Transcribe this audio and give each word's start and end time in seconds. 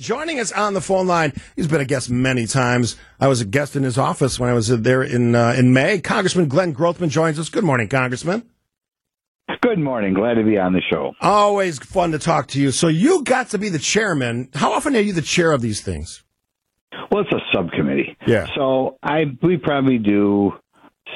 joining 0.00 0.40
us 0.40 0.50
on 0.52 0.74
the 0.74 0.80
phone 0.80 1.06
line. 1.06 1.32
He's 1.54 1.68
been 1.68 1.80
a 1.80 1.84
guest 1.84 2.10
many 2.10 2.46
times. 2.46 2.96
I 3.20 3.28
was 3.28 3.40
a 3.40 3.44
guest 3.44 3.76
in 3.76 3.82
his 3.82 3.98
office 3.98 4.40
when 4.40 4.50
I 4.50 4.54
was 4.54 4.68
there 4.68 5.02
in 5.02 5.34
uh, 5.34 5.54
in 5.56 5.72
May. 5.72 6.00
Congressman 6.00 6.48
Glenn 6.48 6.74
Grothman 6.74 7.10
joins 7.10 7.38
us. 7.38 7.48
Good 7.48 7.64
morning, 7.64 7.88
Congressman. 7.88 8.48
Good 9.60 9.78
morning. 9.78 10.14
Glad 10.14 10.34
to 10.34 10.44
be 10.44 10.58
on 10.58 10.72
the 10.72 10.80
show. 10.80 11.12
Always 11.20 11.78
fun 11.78 12.12
to 12.12 12.18
talk 12.18 12.48
to 12.48 12.60
you. 12.60 12.70
So 12.70 12.88
you 12.88 13.24
got 13.24 13.50
to 13.50 13.58
be 13.58 13.68
the 13.68 13.78
chairman. 13.78 14.48
How 14.54 14.72
often 14.72 14.96
are 14.96 15.00
you 15.00 15.12
the 15.12 15.22
chair 15.22 15.52
of 15.52 15.60
these 15.60 15.80
things? 15.82 16.22
Well, 17.10 17.22
it's 17.22 17.32
a 17.32 17.40
subcommittee. 17.52 18.16
Yeah. 18.26 18.46
So 18.54 18.98
I 19.02 19.24
we 19.42 19.56
probably 19.56 19.98
do 19.98 20.52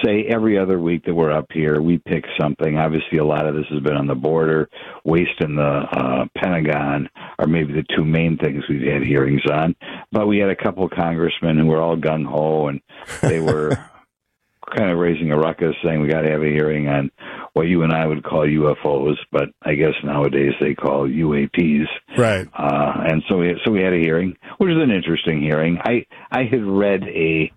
say 0.03 0.25
every 0.29 0.59
other 0.59 0.79
week 0.79 1.05
that 1.05 1.15
we're 1.15 1.31
up 1.31 1.47
here, 1.53 1.81
we 1.81 1.99
pick 1.99 2.25
something. 2.41 2.79
Obviously, 2.79 3.19
a 3.19 3.25
lot 3.25 3.47
of 3.47 3.55
this 3.55 3.67
has 3.71 3.83
been 3.83 3.97
on 3.97 4.07
the 4.07 4.15
border, 4.15 4.69
waste 5.05 5.41
in 5.41 5.57
the 5.57 5.63
uh, 5.63 6.27
Pentagon, 6.37 7.09
or 7.39 7.47
maybe 7.47 7.73
the 7.73 7.85
two 7.95 8.05
main 8.05 8.39
things 8.39 8.65
we've 8.69 8.91
had 8.91 9.03
hearings 9.03 9.43
on. 9.51 9.77
But 10.11 10.27
we 10.27 10.39
had 10.39 10.51
a 10.51 10.57
couple 10.57 10.85
of 10.85 10.91
congressmen 10.93 11.59
who 11.59 11.67
were 11.67 11.81
all 11.81 11.97
gung 11.97 12.25
ho, 12.25 12.69
and 12.69 12.81
they 13.21 13.41
were 13.41 13.71
kind 14.77 14.91
of 14.91 14.99
raising 14.99 15.31
a 15.31 15.37
ruckus, 15.37 15.75
saying 15.85 16.01
we 16.01 16.09
got 16.09 16.23
to 16.23 16.31
have 16.31 16.43
a 16.43 16.51
hearing 16.51 16.89
on 16.89 17.11
what 17.53 17.69
you 17.69 17.83
and 17.83 17.93
I 17.93 18.07
would 18.07 18.25
call 18.25 18.47
UFOs, 18.47 19.17
but 19.31 19.51
I 19.63 19.75
guess 19.75 19.95
nowadays 20.03 20.53
they 20.61 20.75
call 20.75 21.09
UAPs. 21.09 21.87
Right. 22.17 22.49
Uh, 22.53 22.93
and 23.09 23.23
so 23.29 23.39
we 23.39 23.55
so 23.65 23.71
we 23.71 23.83
had 23.83 23.93
a 23.93 23.99
hearing, 23.99 24.37
which 24.59 24.69
was 24.69 24.83
an 24.83 24.91
interesting 24.91 25.41
hearing. 25.41 25.79
I 25.85 26.07
I 26.31 26.45
had 26.45 26.65
read 26.65 27.05
a 27.05 27.53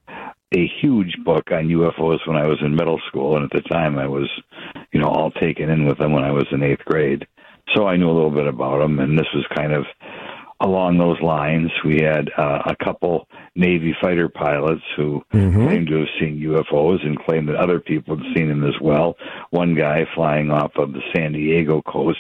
a 0.54 0.70
huge 0.82 1.16
book 1.26 1.52
on 1.52 1.68
UFOs 1.68 2.26
when 2.26 2.38
I 2.38 2.48
was 2.48 2.58
in 2.62 2.76
middle 2.76 3.00
school, 3.08 3.36
and 3.36 3.46
at 3.46 3.52
the 3.52 3.68
time 3.70 3.98
I 4.00 4.08
was, 4.08 4.30
you 4.92 5.00
know, 5.02 5.08
all 5.08 5.32
taken 5.32 5.70
in 5.70 5.86
with 5.86 5.98
them 5.98 6.14
when 6.14 6.24
I 6.24 6.32
was 6.32 6.46
in 6.52 6.64
eighth 6.64 6.86
grade. 6.86 7.28
So 7.76 7.86
I 7.86 7.98
knew 7.98 8.10
a 8.10 8.16
little 8.16 8.32
bit 8.32 8.48
about 8.48 8.80
them, 8.80 9.00
and 9.00 9.18
this 9.18 9.28
was 9.34 9.46
kind 9.56 9.74
of 9.74 9.86
along 10.62 10.98
those 10.98 11.22
lines. 11.22 11.70
We 11.86 12.02
had 12.02 12.30
uh, 12.38 12.60
a 12.66 12.76
couple 12.84 13.28
Navy 13.56 13.96
fighter 14.02 14.30
pilots 14.30 14.82
who 14.96 15.22
Mm-hmm. 15.34 15.68
claimed 15.68 15.88
to 15.88 15.98
have 16.00 16.08
seen 16.20 16.40
UFOs 16.40 17.06
and 17.06 17.20
claimed 17.20 17.50
that 17.50 17.58
other 17.58 17.80
people 17.80 18.18
had 18.18 18.26
seen 18.36 18.48
them 18.48 18.64
as 18.64 18.74
well. 18.82 19.16
One 19.52 19.76
guy 19.76 20.06
flying 20.16 20.50
off 20.50 20.72
of 20.78 20.94
the 20.94 21.02
San 21.16 21.34
Diego 21.34 21.82
coast 21.82 22.18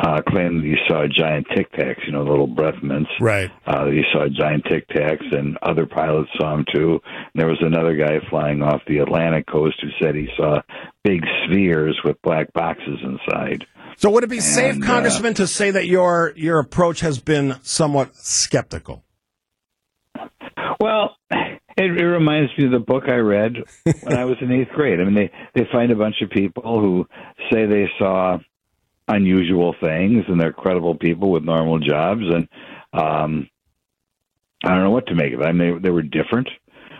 uh, 0.00 0.22
claimed 0.26 0.62
that 0.62 0.66
he 0.66 0.76
saw 0.88 1.04
giant 1.06 1.46
tic 1.54 1.70
tacs, 1.72 2.06
you 2.06 2.12
know, 2.12 2.22
little 2.22 2.46
breath 2.46 2.82
mints. 2.82 3.10
Right. 3.20 3.50
Uh, 3.66 3.86
he 3.86 4.02
saw 4.12 4.26
giant 4.28 4.64
tic 4.64 4.88
tacs, 4.88 5.36
and 5.36 5.58
other 5.62 5.84
pilots 5.84 6.30
saw 6.38 6.56
them 6.56 6.64
too. 6.74 7.00
And 7.04 7.34
there 7.34 7.48
was 7.48 7.58
another 7.60 7.94
guy 7.94 8.18
flying 8.30 8.62
off 8.62 8.80
the 8.86 8.98
Atlantic 8.98 9.46
coast 9.46 9.76
who 9.82 9.88
said 10.00 10.14
he 10.14 10.28
saw 10.36 10.60
big 11.04 11.20
spheres 11.44 11.98
with 12.04 12.20
black 12.22 12.52
boxes 12.54 12.98
inside. 13.02 13.66
So 13.96 14.08
would 14.10 14.24
it 14.24 14.30
be 14.30 14.40
safe, 14.40 14.76
And, 14.76 14.84
uh, 14.84 14.86
Congressman, 14.86 15.34
to 15.34 15.46
say 15.46 15.70
that 15.70 15.86
your 15.86 16.32
your 16.34 16.58
approach 16.58 17.00
has 17.00 17.18
been 17.18 17.56
somewhat 17.62 18.16
skeptical? 18.16 19.04
Well, 20.80 21.16
it, 21.30 21.60
it 21.76 22.04
reminds 22.04 22.56
me 22.56 22.64
of 22.64 22.70
the 22.72 22.78
book 22.78 23.04
I 23.08 23.16
read 23.16 23.56
when 24.02 24.16
I 24.16 24.24
was 24.24 24.38
in 24.40 24.50
eighth 24.50 24.70
grade. 24.70 24.98
I 25.00 25.04
mean, 25.04 25.14
they 25.14 25.30
they 25.54 25.68
find 25.70 25.92
a 25.92 25.96
bunch 25.96 26.16
of 26.22 26.30
people 26.30 26.80
who 26.80 27.06
say 27.52 27.66
they 27.66 27.86
saw 27.98 28.38
unusual 29.10 29.74
things, 29.80 30.24
and 30.28 30.40
they're 30.40 30.52
credible 30.52 30.94
people 30.94 31.30
with 31.30 31.44
normal 31.44 31.78
jobs, 31.78 32.22
and 32.22 32.48
um, 32.92 33.48
I 34.64 34.70
don't 34.70 34.84
know 34.84 34.90
what 34.90 35.06
to 35.06 35.14
make 35.14 35.32
of 35.32 35.40
it. 35.40 35.46
I 35.46 35.52
mean, 35.52 35.74
they, 35.74 35.78
they 35.80 35.90
were 35.90 36.02
different. 36.02 36.48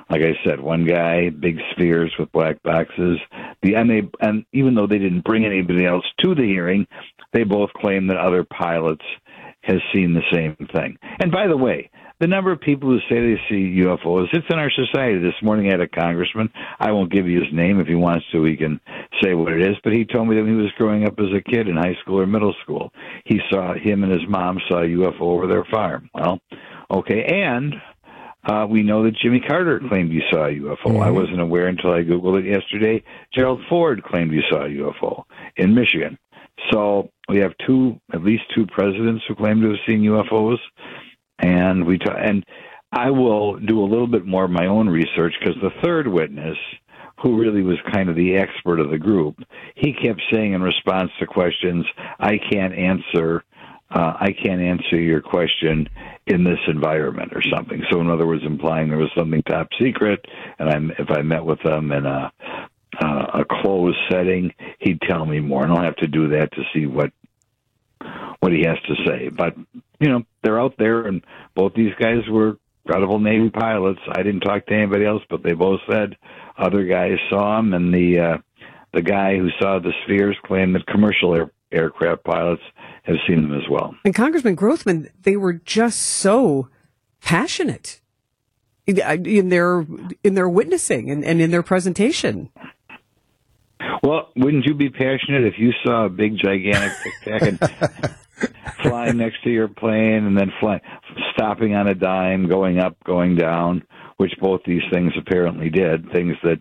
Like 0.08 0.22
I 0.22 0.34
said, 0.44 0.60
one 0.60 0.84
guy, 0.84 1.30
big 1.30 1.58
spheres 1.70 2.12
with 2.18 2.32
black 2.32 2.60
boxes. 2.64 3.18
The 3.62 3.74
and 3.74 3.88
they 3.88 4.02
and 4.20 4.44
even 4.52 4.74
though 4.74 4.88
they 4.88 4.98
didn't 4.98 5.24
bring 5.24 5.44
anybody 5.44 5.86
else 5.86 6.04
to 6.20 6.34
the 6.34 6.42
hearing, 6.42 6.86
they 7.32 7.44
both 7.44 7.72
claimed 7.74 8.10
that 8.10 8.16
other 8.16 8.42
pilots 8.42 9.04
has 9.62 9.78
seen 9.92 10.14
the 10.14 10.22
same 10.32 10.56
thing. 10.74 10.96
And 11.20 11.30
by 11.30 11.46
the 11.46 11.56
way, 11.56 11.90
the 12.20 12.26
number 12.26 12.52
of 12.52 12.60
people 12.60 12.90
who 12.90 12.98
say 13.08 13.20
they 13.20 13.40
see 13.48 13.80
UFOs, 13.80 14.28
it's 14.32 14.46
in 14.50 14.58
our 14.58 14.70
society. 14.70 15.18
This 15.18 15.42
morning 15.42 15.68
I 15.68 15.72
had 15.72 15.80
a 15.80 15.88
congressman. 15.88 16.50
I 16.78 16.92
won't 16.92 17.10
give 17.10 17.26
you 17.26 17.40
his 17.40 17.52
name. 17.52 17.80
If 17.80 17.86
he 17.86 17.94
wants 17.94 18.26
to, 18.32 18.44
he 18.44 18.56
can 18.56 18.78
say 19.22 19.32
what 19.32 19.52
it 19.52 19.62
is. 19.62 19.76
But 19.82 19.94
he 19.94 20.04
told 20.04 20.28
me 20.28 20.36
that 20.36 20.42
when 20.42 20.54
he 20.54 20.62
was 20.62 20.72
growing 20.76 21.06
up 21.06 21.18
as 21.18 21.32
a 21.34 21.40
kid 21.40 21.66
in 21.66 21.76
high 21.76 21.96
school 22.02 22.20
or 22.20 22.26
middle 22.26 22.54
school, 22.62 22.92
he 23.24 23.40
saw 23.50 23.74
him 23.74 24.02
and 24.02 24.12
his 24.12 24.28
mom 24.28 24.58
saw 24.68 24.82
a 24.82 24.86
UFO 24.86 25.22
over 25.22 25.46
their 25.46 25.64
farm. 25.64 26.10
Well, 26.14 26.40
okay. 26.90 27.24
And 27.24 27.74
uh, 28.44 28.66
we 28.68 28.82
know 28.82 29.04
that 29.04 29.16
Jimmy 29.22 29.40
Carter 29.40 29.80
claimed 29.88 30.12
he 30.12 30.20
saw 30.30 30.46
a 30.46 30.50
UFO. 30.50 31.02
I 31.02 31.10
wasn't 31.10 31.40
aware 31.40 31.68
until 31.68 31.92
I 31.92 32.02
Googled 32.02 32.40
it 32.40 32.50
yesterday. 32.50 33.02
Gerald 33.34 33.60
Ford 33.68 34.02
claimed 34.02 34.32
he 34.32 34.40
saw 34.50 34.64
a 34.64 34.68
UFO 34.68 35.24
in 35.56 35.74
Michigan. 35.74 36.18
So 36.70 37.10
we 37.28 37.38
have 37.38 37.52
two, 37.66 38.00
at 38.12 38.22
least 38.22 38.44
two 38.54 38.66
presidents 38.66 39.24
who 39.26 39.34
claim 39.34 39.60
to 39.62 39.70
have 39.70 39.78
seen 39.86 40.02
UFOs, 40.02 40.58
and 41.38 41.86
we 41.86 41.98
ta- 41.98 42.16
and 42.16 42.44
I 42.92 43.10
will 43.10 43.58
do 43.58 43.80
a 43.80 43.86
little 43.86 44.06
bit 44.08 44.26
more 44.26 44.44
of 44.44 44.50
my 44.50 44.66
own 44.66 44.88
research 44.88 45.34
because 45.38 45.60
the 45.62 45.70
third 45.82 46.08
witness, 46.08 46.56
who 47.22 47.38
really 47.38 47.62
was 47.62 47.76
kind 47.92 48.08
of 48.08 48.16
the 48.16 48.36
expert 48.36 48.80
of 48.80 48.90
the 48.90 48.98
group, 48.98 49.36
he 49.76 49.92
kept 49.92 50.22
saying 50.32 50.54
in 50.54 50.62
response 50.62 51.10
to 51.20 51.26
questions, 51.26 51.86
"I 52.18 52.38
can't 52.38 52.74
answer." 52.74 53.44
Uh, 53.92 54.14
I 54.20 54.32
can't 54.32 54.60
answer 54.60 55.00
your 55.00 55.20
question 55.20 55.88
in 56.26 56.44
this 56.44 56.60
environment 56.68 57.32
or 57.34 57.42
something. 57.42 57.82
So, 57.90 58.00
in 58.00 58.08
other 58.08 58.24
words, 58.24 58.44
implying 58.44 58.88
there 58.88 58.98
was 58.98 59.10
something 59.16 59.42
top 59.42 59.66
secret, 59.80 60.24
and 60.60 60.70
I'm, 60.70 60.92
if 60.92 61.10
I 61.10 61.22
met 61.22 61.44
with 61.44 61.60
them 61.64 61.90
in 61.90 62.06
a 62.06 62.32
uh, 63.00 63.40
a 63.40 63.44
closed 63.44 63.98
setting, 64.10 64.52
he'd 64.78 65.00
tell 65.02 65.24
me 65.24 65.40
more, 65.40 65.64
and 65.64 65.72
I'll 65.72 65.82
have 65.82 65.96
to 65.96 66.06
do 66.06 66.28
that 66.30 66.52
to 66.52 66.62
see 66.74 66.86
what 66.86 67.12
what 68.40 68.52
he 68.52 68.62
has 68.66 68.78
to 68.88 68.94
say. 69.06 69.28
But 69.28 69.54
you 69.98 70.08
know, 70.08 70.22
they're 70.42 70.60
out 70.60 70.74
there, 70.78 71.06
and 71.06 71.22
both 71.54 71.74
these 71.74 71.94
guys 71.98 72.28
were 72.28 72.58
credible 72.86 73.18
Navy 73.18 73.50
pilots. 73.50 74.00
I 74.10 74.22
didn't 74.22 74.40
talk 74.40 74.66
to 74.66 74.74
anybody 74.74 75.04
else, 75.04 75.22
but 75.28 75.42
they 75.42 75.52
both 75.52 75.80
said 75.90 76.16
other 76.56 76.84
guys 76.84 77.18
saw 77.28 77.58
him, 77.58 77.72
and 77.72 77.92
the 77.92 78.18
uh, 78.18 78.38
the 78.92 79.02
guy 79.02 79.36
who 79.36 79.48
saw 79.60 79.78
the 79.78 79.92
spheres 80.04 80.36
claimed 80.44 80.74
that 80.74 80.86
commercial 80.86 81.34
air, 81.36 81.50
aircraft 81.72 82.24
pilots 82.24 82.62
have 83.04 83.16
seen 83.26 83.42
them 83.42 83.54
as 83.54 83.68
well. 83.70 83.94
And 84.04 84.14
Congressman 84.14 84.56
Grothman, 84.56 85.10
they 85.22 85.36
were 85.36 85.54
just 85.54 86.00
so 86.00 86.68
passionate 87.20 88.00
in 88.86 88.98
in 89.26 89.48
their 89.48 89.86
in 90.24 90.34
their 90.34 90.48
witnessing 90.48 91.10
and, 91.10 91.24
and 91.24 91.40
in 91.40 91.50
their 91.50 91.62
presentation. 91.62 92.50
Well, 94.10 94.28
wouldn't 94.34 94.66
you 94.66 94.74
be 94.74 94.90
passionate 94.90 95.44
if 95.44 95.54
you 95.56 95.70
saw 95.84 96.06
a 96.06 96.08
big, 96.08 96.36
gigantic 96.36 96.90
tic 97.22 97.58
tac 97.60 98.12
flying 98.82 99.18
next 99.18 99.44
to 99.44 99.50
your 99.50 99.68
plane 99.68 100.24
and 100.24 100.36
then 100.36 100.50
flying, 100.58 100.80
stopping 101.32 101.76
on 101.76 101.86
a 101.86 101.94
dime, 101.94 102.48
going 102.48 102.80
up, 102.80 102.96
going 103.04 103.36
down, 103.36 103.84
which 104.16 104.32
both 104.40 104.62
these 104.66 104.82
things 104.92 105.12
apparently 105.16 105.70
did. 105.70 106.10
Things 106.10 106.34
that, 106.42 106.60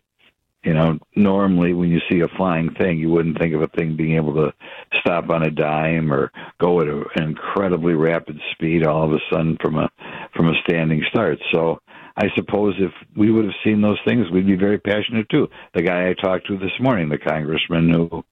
you 0.63 0.75
know, 0.75 0.99
normally 1.15 1.73
when 1.73 1.89
you 1.89 2.01
see 2.07 2.19
a 2.19 2.37
flying 2.37 2.69
thing, 2.75 2.99
you 2.99 3.09
wouldn't 3.09 3.39
think 3.39 3.55
of 3.55 3.63
a 3.63 3.67
thing 3.69 3.97
being 3.97 4.17
able 4.17 4.35
to 4.35 4.53
stop 4.99 5.27
on 5.31 5.41
a 5.41 5.49
dime 5.49 6.13
or 6.13 6.31
go 6.61 6.81
at 6.81 6.87
a, 6.87 7.03
an 7.15 7.29
incredibly 7.29 7.95
rapid 7.95 8.39
speed 8.51 8.85
all 8.85 9.05
of 9.05 9.11
a 9.11 9.19
sudden 9.33 9.57
from 9.59 9.79
a 9.79 9.89
from 10.35 10.49
a 10.49 10.61
standing 10.67 11.01
start. 11.09 11.39
So 11.51 11.81
I 12.19 12.27
suppose 12.35 12.75
if 12.79 12.91
we 13.15 13.31
would 13.31 13.45
have 13.45 13.53
seen 13.63 13.81
those 13.81 13.97
things, 14.05 14.29
we'd 14.29 14.45
be 14.45 14.57
very 14.57 14.77
passionate 14.77 15.29
too. 15.29 15.47
The 15.73 15.83
guy 15.83 16.09
I 16.09 16.13
talked 16.21 16.47
to 16.47 16.57
this 16.57 16.77
morning, 16.81 17.07
the 17.07 17.17
congressman 17.17 17.89
who, 17.89 18.25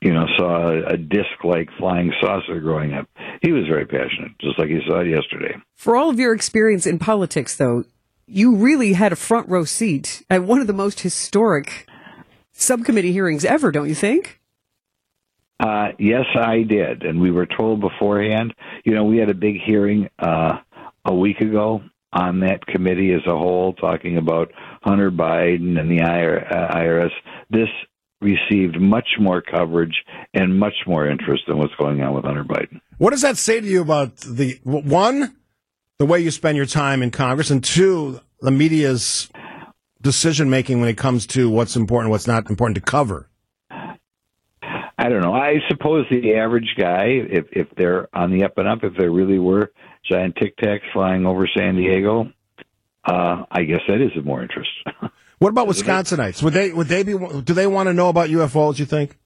you 0.00 0.12
know, 0.12 0.26
saw 0.36 0.70
a, 0.70 0.94
a 0.94 0.96
disc-like 0.96 1.68
flying 1.78 2.12
saucer 2.20 2.58
growing 2.58 2.94
up, 2.94 3.08
he 3.40 3.52
was 3.52 3.64
very 3.68 3.86
passionate, 3.86 4.32
just 4.40 4.58
like 4.58 4.68
he 4.68 4.80
saw 4.88 5.00
it 5.00 5.08
yesterday. 5.08 5.54
For 5.76 5.94
all 5.94 6.10
of 6.10 6.18
your 6.18 6.34
experience 6.34 6.84
in 6.84 6.98
politics, 6.98 7.56
though, 7.56 7.84
you 8.26 8.56
really 8.56 8.94
had 8.94 9.12
a 9.12 9.16
front 9.16 9.48
row 9.48 9.64
seat 9.64 10.24
at 10.28 10.42
one 10.42 10.60
of 10.60 10.66
the 10.66 10.72
most 10.72 11.00
historic 11.00 11.86
subcommittee 12.50 13.12
hearings 13.12 13.44
ever, 13.44 13.70
don't 13.70 13.88
you 13.88 13.94
think? 13.94 14.40
Uh, 15.60 15.92
yes, 16.00 16.24
I 16.34 16.62
did, 16.62 17.04
and 17.04 17.20
we 17.20 17.30
were 17.30 17.46
told 17.46 17.80
beforehand. 17.80 18.52
You 18.84 18.96
know, 18.96 19.04
we 19.04 19.18
had 19.18 19.30
a 19.30 19.34
big 19.34 19.60
hearing 19.64 20.08
uh, 20.18 20.58
a 21.04 21.14
week 21.14 21.40
ago 21.40 21.82
on 22.12 22.40
that 22.40 22.66
committee 22.66 23.12
as 23.12 23.22
a 23.26 23.36
whole, 23.36 23.72
talking 23.74 24.18
about 24.18 24.52
Hunter 24.82 25.10
Biden 25.10 25.78
and 25.78 25.90
the 25.90 26.00
IRS. 26.00 27.10
This 27.50 27.68
received 28.20 28.80
much 28.80 29.08
more 29.18 29.42
coverage 29.42 30.04
and 30.32 30.58
much 30.58 30.74
more 30.86 31.08
interest 31.08 31.42
than 31.48 31.58
what's 31.58 31.74
going 31.74 32.02
on 32.02 32.14
with 32.14 32.24
Hunter 32.24 32.44
Biden. 32.44 32.80
What 32.98 33.10
does 33.10 33.22
that 33.22 33.36
say 33.36 33.60
to 33.60 33.66
you 33.66 33.80
about 33.80 34.16
the 34.18 34.60
one, 34.62 35.36
the 35.98 36.06
way 36.06 36.20
you 36.20 36.30
spend 36.30 36.56
your 36.56 36.66
time 36.66 37.02
in 37.02 37.10
Congress, 37.10 37.50
and 37.50 37.64
two, 37.64 38.20
the 38.40 38.50
media's 38.50 39.28
decision 40.00 40.50
making 40.50 40.80
when 40.80 40.88
it 40.88 40.96
comes 40.96 41.26
to 41.28 41.48
what's 41.50 41.76
important, 41.76 42.10
what's 42.10 42.26
not 42.26 42.48
important 42.48 42.76
to 42.76 42.80
cover? 42.80 43.28
I 45.02 45.08
don't 45.08 45.20
know. 45.20 45.34
I 45.34 45.54
suppose 45.68 46.06
the 46.10 46.34
average 46.36 46.76
guy, 46.78 47.06
if 47.28 47.46
if 47.50 47.66
they're 47.76 48.08
on 48.16 48.30
the 48.30 48.44
up 48.44 48.56
and 48.56 48.68
up, 48.68 48.84
if 48.84 48.92
there 48.96 49.10
really 49.10 49.40
were 49.40 49.72
giant 50.08 50.36
tic 50.36 50.56
tacs 50.56 50.82
flying 50.92 51.26
over 51.26 51.48
San 51.56 51.74
Diego, 51.74 52.30
uh, 53.04 53.42
I 53.50 53.64
guess 53.64 53.80
that 53.88 54.00
is 54.00 54.16
of 54.16 54.24
more 54.24 54.42
interest. 54.42 54.70
What 55.38 55.48
about 55.48 55.66
Wisconsinites? 55.66 56.40
Would 56.44 56.52
they 56.52 56.72
would 56.72 56.86
they 56.86 57.02
be 57.02 57.14
do 57.18 57.52
they 57.52 57.66
want 57.66 57.88
to 57.88 57.92
know 57.92 58.08
about 58.08 58.28
UFOs? 58.28 58.78
You 58.78 58.84
think? 58.84 59.18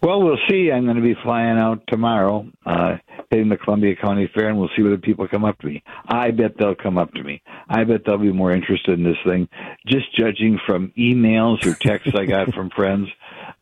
Well, 0.00 0.22
we'll 0.22 0.38
see. 0.48 0.70
I'm 0.70 0.84
going 0.84 0.98
to 0.98 1.02
be 1.02 1.16
flying 1.24 1.58
out 1.58 1.82
tomorrow, 1.88 2.46
uh, 2.64 2.98
hitting 3.28 3.48
the 3.48 3.56
Columbia 3.56 3.96
County 3.96 4.30
Fair, 4.32 4.48
and 4.48 4.56
we'll 4.56 4.70
see 4.76 4.84
whether 4.84 4.98
people 4.98 5.26
come 5.26 5.44
up 5.44 5.58
to 5.58 5.66
me. 5.66 5.82
I 6.06 6.30
bet 6.30 6.52
they'll 6.56 6.76
come 6.76 6.96
up 6.96 7.12
to 7.14 7.24
me. 7.24 7.42
I 7.68 7.82
bet 7.82 8.02
they'll 8.06 8.18
be 8.18 8.32
more 8.32 8.52
interested 8.52 8.96
in 8.96 9.04
this 9.04 9.16
thing, 9.26 9.48
just 9.84 10.16
judging 10.16 10.60
from 10.64 10.92
emails 10.96 11.66
or 11.66 11.74
texts 11.74 12.12
I 12.16 12.26
got 12.26 12.54
from 12.54 12.70
friends. 12.70 13.08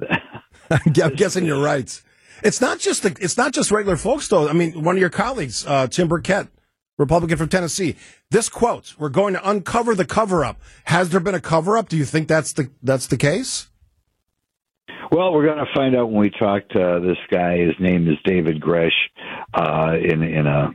I'm 0.71 1.15
guessing 1.15 1.45
you're 1.45 1.63
right. 1.63 2.01
It's 2.43 2.61
not 2.61 2.79
just 2.79 3.03
the, 3.03 3.17
it's 3.21 3.37
not 3.37 3.53
just 3.53 3.71
regular 3.71 3.97
folks 3.97 4.29
though. 4.29 4.49
I 4.49 4.53
mean, 4.53 4.83
one 4.83 4.97
of 4.97 5.01
your 5.01 5.11
colleagues, 5.11 5.65
uh, 5.67 5.87
Tim 5.87 6.09
Burchett, 6.09 6.49
Republican 6.99 7.39
from 7.39 7.49
Tennessee. 7.49 7.97
This 8.31 8.49
quote: 8.49 8.95
"We're 8.99 9.09
going 9.09 9.35
to 9.35 9.49
uncover 9.49 9.95
the 9.95 10.05
cover 10.05 10.45
up." 10.45 10.61
Has 10.85 11.11
there 11.11 11.21
been 11.21 11.35
a 11.35 11.41
cover 11.41 11.77
up? 11.77 11.89
Do 11.89 11.97
you 11.97 12.05
think 12.05 12.29
that's 12.29 12.53
the 12.53 12.71
that's 12.83 13.07
the 13.07 13.17
case? 13.17 13.69
Well, 15.11 15.33
we're 15.33 15.47
going 15.47 15.59
to 15.59 15.73
find 15.75 15.95
out 15.95 16.11
when 16.11 16.21
we 16.21 16.31
talk 16.31 16.69
to 16.71 17.01
this 17.05 17.19
guy. 17.31 17.59
His 17.59 17.75
name 17.79 18.09
is 18.09 18.17
David 18.25 18.61
Grusch. 18.61 18.91
uh, 19.55 19.97
in 20.03 20.23
in 20.23 20.47
a 20.47 20.73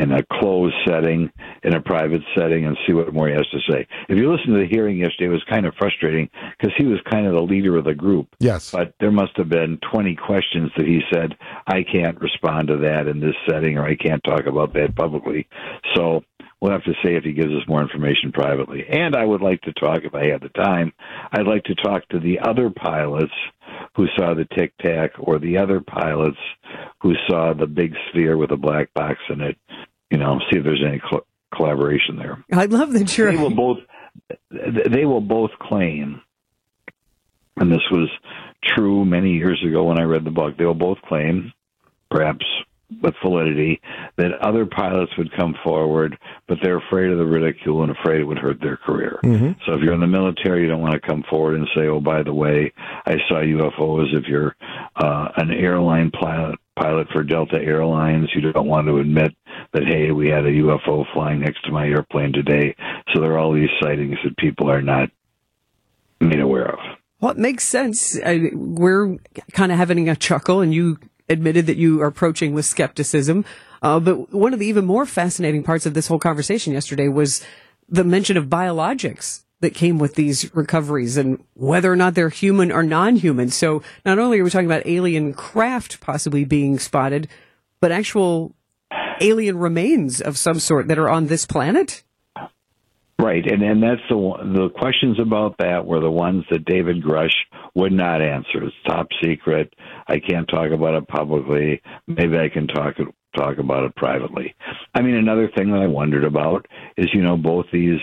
in 0.00 0.12
a 0.12 0.24
closed 0.32 0.74
setting, 0.88 1.30
in 1.62 1.74
a 1.74 1.80
private 1.80 2.22
setting, 2.34 2.64
and 2.64 2.76
see 2.86 2.94
what 2.94 3.12
more 3.12 3.28
he 3.28 3.34
has 3.34 3.46
to 3.48 3.58
say. 3.70 3.86
If 4.08 4.16
you 4.16 4.32
listen 4.32 4.54
to 4.54 4.60
the 4.60 4.68
hearing 4.70 4.96
yesterday, 4.96 5.26
it 5.26 5.28
was 5.28 5.44
kind 5.48 5.66
of 5.66 5.74
frustrating 5.78 6.30
because 6.58 6.74
he 6.78 6.86
was 6.86 6.98
kind 7.10 7.26
of 7.26 7.34
the 7.34 7.42
leader 7.42 7.76
of 7.76 7.84
the 7.84 7.94
group. 7.94 8.28
Yes. 8.38 8.70
But 8.70 8.94
there 8.98 9.10
must 9.10 9.36
have 9.36 9.50
been 9.50 9.78
20 9.92 10.16
questions 10.16 10.70
that 10.76 10.86
he 10.86 11.00
said, 11.12 11.36
I 11.66 11.82
can't 11.82 12.18
respond 12.20 12.68
to 12.68 12.78
that 12.78 13.08
in 13.08 13.20
this 13.20 13.36
setting, 13.48 13.76
or 13.76 13.84
I 13.84 13.94
can't 13.94 14.24
talk 14.24 14.46
about 14.46 14.72
that 14.72 14.96
publicly. 14.96 15.46
So 15.94 16.24
we'll 16.60 16.72
have 16.72 16.84
to 16.84 16.94
see 17.02 17.10
if 17.10 17.24
he 17.24 17.32
gives 17.32 17.52
us 17.52 17.68
more 17.68 17.82
information 17.82 18.32
privately. 18.32 18.86
And 18.88 19.14
I 19.14 19.24
would 19.24 19.42
like 19.42 19.60
to 19.62 19.72
talk, 19.74 20.04
if 20.04 20.14
I 20.14 20.26
had 20.26 20.40
the 20.40 20.48
time, 20.50 20.92
I'd 21.32 21.46
like 21.46 21.64
to 21.64 21.74
talk 21.74 22.08
to 22.08 22.20
the 22.20 22.38
other 22.40 22.70
pilots 22.70 23.32
who 23.96 24.06
saw 24.16 24.34
the 24.34 24.46
tic 24.56 24.76
tac 24.78 25.12
or 25.18 25.38
the 25.38 25.58
other 25.58 25.80
pilots 25.80 26.38
who 27.00 27.14
saw 27.28 27.54
the 27.54 27.66
big 27.66 27.94
sphere 28.08 28.36
with 28.36 28.50
a 28.50 28.56
black 28.56 28.92
box 28.94 29.18
in 29.30 29.40
it 29.40 29.56
you 30.10 30.18
know, 30.18 30.38
see 30.50 30.58
if 30.58 30.64
there's 30.64 30.82
any 30.86 31.00
cl- 31.08 31.26
collaboration 31.54 32.16
there. 32.16 32.44
I 32.52 32.66
love 32.66 32.92
that 32.92 33.16
you're. 33.16 33.32
They 33.32 33.38
will 33.38 33.54
both. 33.54 33.78
They 34.50 35.04
will 35.04 35.20
both 35.20 35.50
claim, 35.60 36.20
and 37.56 37.70
this 37.70 37.82
was 37.90 38.08
true 38.64 39.04
many 39.04 39.32
years 39.32 39.62
ago 39.66 39.84
when 39.84 40.00
I 40.00 40.04
read 40.04 40.24
the 40.24 40.30
book. 40.30 40.56
They 40.56 40.64
will 40.64 40.74
both 40.74 40.98
claim, 41.02 41.52
perhaps 42.10 42.44
with 43.02 43.14
validity, 43.22 43.80
that 44.16 44.32
other 44.40 44.66
pilots 44.66 45.12
would 45.16 45.30
come 45.36 45.54
forward, 45.62 46.18
but 46.48 46.58
they're 46.60 46.78
afraid 46.78 47.10
of 47.10 47.18
the 47.18 47.24
ridicule 47.24 47.82
and 47.82 47.92
afraid 47.92 48.20
it 48.20 48.24
would 48.24 48.38
hurt 48.38 48.60
their 48.60 48.76
career. 48.76 49.20
Mm-hmm. 49.24 49.52
So 49.64 49.74
if 49.74 49.80
you're 49.82 49.94
in 49.94 50.00
the 50.00 50.08
military, 50.08 50.62
you 50.62 50.68
don't 50.68 50.80
want 50.80 50.94
to 50.94 51.00
come 51.00 51.24
forward 51.30 51.54
and 51.56 51.68
say, 51.74 51.86
"Oh, 51.86 52.00
by 52.00 52.22
the 52.22 52.34
way, 52.34 52.72
I 53.06 53.16
saw 53.28 53.36
UFOs." 53.36 54.12
If 54.12 54.26
you're 54.26 54.56
uh, 54.96 55.28
an 55.36 55.52
airline 55.52 56.10
pilot, 56.10 56.58
pilot 56.76 57.08
for 57.12 57.22
Delta 57.22 57.56
Airlines, 57.56 58.28
you 58.34 58.52
don't 58.52 58.66
want 58.66 58.88
to 58.88 58.98
admit 58.98 59.32
that 59.72 59.84
hey, 59.86 60.10
we 60.10 60.28
had 60.28 60.44
a 60.44 60.52
UFO 60.52 61.04
flying 61.12 61.40
next 61.40 61.62
to 61.64 61.72
my 61.72 61.86
airplane 61.86 62.32
today. 62.32 62.74
So 63.12 63.20
there 63.20 63.32
are 63.32 63.38
all 63.38 63.52
these 63.52 63.70
sightings 63.80 64.16
that 64.24 64.36
people 64.36 64.70
are 64.70 64.82
not 64.82 65.10
made 66.20 66.40
aware 66.40 66.70
of. 66.72 66.78
Well, 67.20 67.32
it 67.32 67.38
makes 67.38 67.64
sense. 67.64 68.18
I, 68.24 68.50
we're 68.54 69.18
kind 69.52 69.72
of 69.72 69.78
having 69.78 70.08
a 70.08 70.16
chuckle, 70.16 70.60
and 70.60 70.72
you 70.72 70.98
admitted 71.28 71.66
that 71.66 71.76
you 71.76 72.00
are 72.02 72.06
approaching 72.06 72.54
with 72.54 72.64
skepticism. 72.64 73.44
Uh, 73.82 74.00
but 74.00 74.32
one 74.32 74.52
of 74.52 74.58
the 74.58 74.66
even 74.66 74.84
more 74.84 75.06
fascinating 75.06 75.62
parts 75.62 75.86
of 75.86 75.94
this 75.94 76.08
whole 76.08 76.18
conversation 76.18 76.72
yesterday 76.72 77.08
was 77.08 77.44
the 77.88 78.04
mention 78.04 78.36
of 78.36 78.46
biologics 78.46 79.44
that 79.60 79.74
came 79.74 79.98
with 79.98 80.14
these 80.14 80.54
recoveries 80.54 81.16
and 81.16 81.42
whether 81.54 81.92
or 81.92 81.96
not 81.96 82.14
they're 82.14 82.30
human 82.30 82.72
or 82.72 82.82
non-human. 82.82 83.50
So 83.50 83.82
not 84.04 84.18
only 84.18 84.40
are 84.40 84.44
we 84.44 84.50
talking 84.50 84.66
about 84.66 84.86
alien 84.86 85.34
craft 85.34 86.00
possibly 86.00 86.44
being 86.44 86.78
spotted, 86.78 87.28
but 87.80 87.92
actual 87.92 88.54
alien 89.20 89.58
remains 89.58 90.20
of 90.20 90.38
some 90.38 90.58
sort 90.58 90.88
that 90.88 90.98
are 90.98 91.08
on 91.08 91.26
this 91.26 91.46
planet? 91.46 92.02
Right, 93.20 93.44
and 93.46 93.62
and 93.62 93.82
that's 93.82 94.00
the 94.08 94.16
the 94.54 94.70
questions 94.70 95.18
about 95.20 95.58
that 95.58 95.84
were 95.84 96.00
the 96.00 96.10
ones 96.10 96.44
that 96.50 96.64
David 96.64 97.02
Grusch 97.02 97.34
would 97.74 97.92
not 97.92 98.22
answer. 98.22 98.64
It's 98.64 98.74
top 98.86 99.08
secret. 99.22 99.74
I 100.08 100.20
can't 100.20 100.48
talk 100.48 100.70
about 100.70 100.94
it 100.94 101.06
publicly. 101.06 101.82
Maybe 102.06 102.38
I 102.38 102.48
can 102.48 102.66
talk 102.66 102.94
talk 103.36 103.58
about 103.58 103.84
it 103.84 103.94
privately. 103.94 104.54
I 104.94 105.02
mean, 105.02 105.16
another 105.16 105.50
thing 105.54 105.70
that 105.70 105.82
I 105.82 105.86
wondered 105.86 106.24
about 106.24 106.66
is, 106.96 107.08
you 107.12 107.22
know, 107.22 107.36
both 107.36 107.66
these 107.72 108.00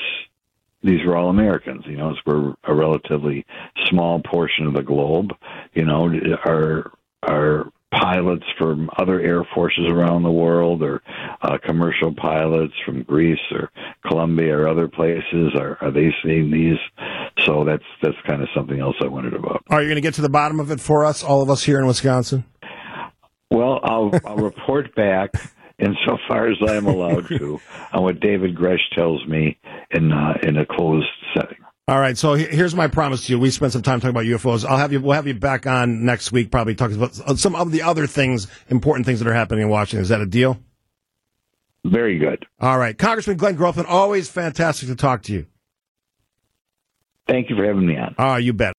these 0.83 1.03
were 1.05 1.17
all 1.17 1.29
Americans. 1.29 1.83
You 1.87 1.97
know, 1.97 2.13
we're 2.25 2.53
a 2.63 2.75
relatively 2.75 3.43
small 3.85 4.21
portion 4.21 4.67
of 4.67 4.75
the 4.75 4.83
globe. 4.83 5.31
You 5.73 5.85
know, 5.85 6.09
are 6.45 6.91
are 7.23 7.71
pilots 7.99 8.45
from 8.57 8.89
other 8.97 9.19
air 9.21 9.43
forces 9.53 9.85
around 9.89 10.23
the 10.23 10.31
world 10.31 10.81
or 10.81 11.01
uh, 11.41 11.57
commercial 11.65 12.13
pilots 12.13 12.73
from 12.85 13.03
Greece 13.03 13.39
or 13.51 13.71
Colombia 14.07 14.57
or 14.57 14.67
other 14.67 14.87
places. 14.87 15.53
Are, 15.55 15.77
are 15.81 15.91
they 15.91 16.13
seeing 16.23 16.51
these? 16.51 16.77
So 17.45 17.63
that's 17.63 17.83
that's 18.01 18.17
kind 18.27 18.41
of 18.41 18.49
something 18.55 18.79
else 18.79 18.95
I 19.01 19.07
wondered 19.07 19.33
about. 19.33 19.63
Are 19.69 19.81
you 19.81 19.87
going 19.87 19.95
to 19.95 20.01
get 20.01 20.13
to 20.15 20.21
the 20.21 20.29
bottom 20.29 20.59
of 20.59 20.71
it 20.71 20.79
for 20.79 21.05
us 21.05 21.23
all 21.23 21.41
of 21.41 21.49
us 21.49 21.63
here 21.63 21.79
in 21.79 21.85
Wisconsin? 21.85 22.45
Well 23.51 23.79
I'll 23.83 24.11
I'll 24.25 24.37
report 24.37 24.93
back 24.95 25.31
insofar 25.79 26.49
as 26.49 26.57
I'm 26.67 26.87
allowed 26.87 27.27
to 27.37 27.59
on 27.93 28.03
what 28.03 28.19
David 28.19 28.55
Grusch 28.55 28.79
tells 28.95 29.25
me 29.27 29.57
in 29.91 30.11
uh, 30.11 30.37
in 30.43 30.57
a 30.57 30.65
closed 30.65 31.07
setting 31.35 31.57
all 31.87 31.99
right, 31.99 32.17
so 32.17 32.33
here's 32.33 32.75
my 32.75 32.87
promise 32.87 33.25
to 33.27 33.31
you. 33.33 33.39
We 33.39 33.49
spent 33.49 33.71
some 33.71 33.81
time 33.81 34.01
talking 34.01 34.09
about 34.09 34.25
UFOs. 34.25 34.65
I'll 34.65 34.77
have 34.77 34.91
you. 34.91 34.99
We'll 34.99 35.13
have 35.13 35.25
you 35.25 35.33
back 35.33 35.65
on 35.65 36.03
next 36.03 36.33
week, 36.33 36.51
probably 36.51 36.75
talking 36.75 36.97
about 36.97 37.15
some 37.39 37.55
of 37.55 37.71
the 37.71 37.81
other 37.81 38.07
things, 38.07 38.47
important 38.69 39.05
things 39.05 39.19
that 39.19 39.27
are 39.27 39.33
happening 39.33 39.63
in 39.63 39.69
Washington. 39.69 40.01
Is 40.01 40.09
that 40.09 40.19
a 40.19 40.25
deal? 40.25 40.59
Very 41.85 42.17
good. 42.17 42.45
All 42.59 42.77
right, 42.77 42.97
Congressman 42.97 43.37
Glenn 43.37 43.55
Grothman, 43.55 43.85
always 43.87 44.27
fantastic 44.27 44.89
to 44.89 44.95
talk 44.95 45.23
to 45.23 45.33
you. 45.33 45.45
Thank 47.25 47.49
you 47.49 47.55
for 47.55 47.65
having 47.65 47.85
me 47.85 47.97
on. 47.97 48.15
Ah, 48.17 48.35
you 48.35 48.51
bet. 48.51 48.75